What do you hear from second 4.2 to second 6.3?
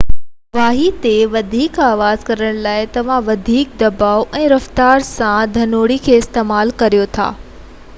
۽ رفتار سان ڌنوڻي کي